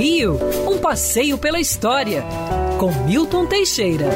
[0.00, 2.24] Rio, um passeio pela história,
[2.78, 4.06] com Milton Teixeira.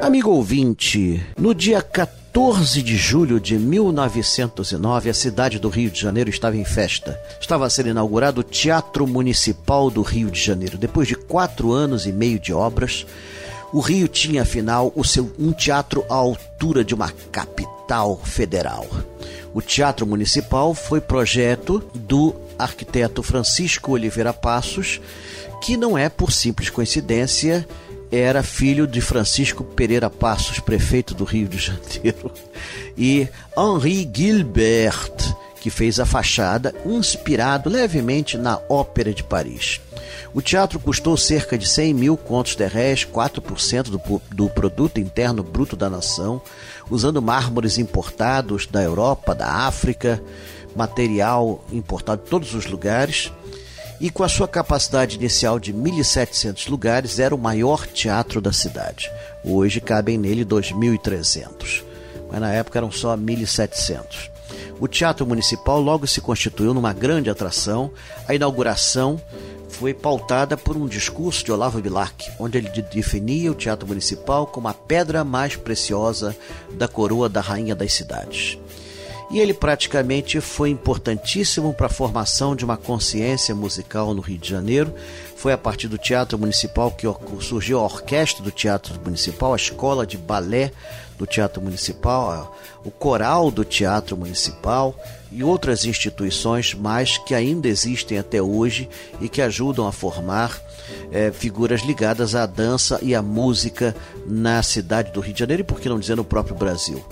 [0.00, 6.30] Amigo ouvinte, no dia 14 de julho de 1909, a cidade do Rio de Janeiro
[6.30, 7.20] estava em festa.
[7.38, 10.78] Estava ser inaugurado o Teatro Municipal do Rio de Janeiro.
[10.78, 13.04] Depois de quatro anos e meio de obras,
[13.70, 18.86] o Rio tinha afinal o seu um teatro à altura de uma capital federal.
[19.52, 25.00] O Teatro Municipal foi projeto do arquiteto Francisco Oliveira Passos,
[25.62, 27.66] que não é por simples coincidência,
[28.10, 32.32] era filho de Francisco Pereira Passos, prefeito do Rio de Janeiro,
[32.96, 35.12] e Henri Gilbert,
[35.60, 39.80] que fez a fachada, inspirado levemente na Ópera de Paris.
[40.32, 45.42] O teatro custou cerca de 100 mil contos de réis, 4% do, do produto interno
[45.42, 46.40] bruto da nação,
[46.90, 50.22] usando mármores importados da Europa, da África,
[50.78, 53.32] material importado de todos os lugares,
[54.00, 59.10] e com a sua capacidade inicial de 1.700 lugares, era o maior teatro da cidade.
[59.44, 61.82] Hoje cabem nele 2.300,
[62.30, 64.30] mas na época eram só 1.700.
[64.78, 67.90] O Teatro Municipal logo se constituiu numa grande atração.
[68.28, 69.20] A inauguração
[69.68, 74.68] foi pautada por um discurso de Olavo Bilac, onde ele definia o Teatro Municipal como
[74.68, 76.36] a pedra mais preciosa
[76.74, 78.56] da coroa da rainha das cidades
[79.30, 84.48] e ele praticamente foi importantíssimo para a formação de uma consciência musical no Rio de
[84.48, 84.94] Janeiro.
[85.38, 87.06] Foi a partir do Teatro Municipal que
[87.40, 90.72] surgiu a orquestra do Teatro Municipal, a escola de balé
[91.16, 94.96] do Teatro Municipal, o coral do Teatro Municipal
[95.30, 98.88] e outras instituições mais que ainda existem até hoje
[99.20, 100.60] e que ajudam a formar
[101.12, 103.94] é, figuras ligadas à dança e à música
[104.26, 107.04] na cidade do Rio de Janeiro e, por que não dizer, no próprio Brasil.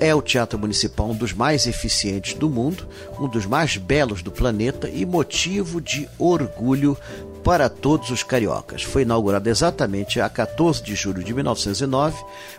[0.00, 2.88] É o Teatro Municipal um dos mais eficientes do mundo,
[3.20, 6.96] um dos mais belos do planeta e motivo de orgulho
[7.44, 8.82] para todos os cariocas.
[8.82, 12.16] Foi inaugurado exatamente a 14 de julho de 1909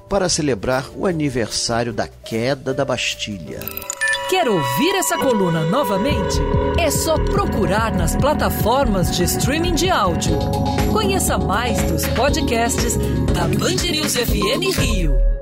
[0.07, 3.59] para celebrar o aniversário da queda da Bastilha.
[4.29, 6.39] Quer ouvir essa coluna novamente?
[6.79, 10.37] É só procurar nas plataformas de streaming de áudio.
[10.91, 12.97] Conheça mais dos podcasts
[13.33, 15.34] da Band News FM Rio.